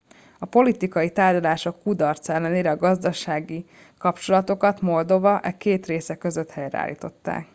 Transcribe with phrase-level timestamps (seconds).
[0.39, 3.65] a politikai tárgyalások kudarca ellenére a gazdasági
[3.97, 7.47] kapcsolatokat moldova e két része között helyreállították